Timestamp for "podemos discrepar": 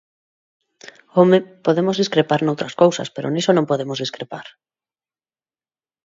1.65-2.39, 3.71-4.47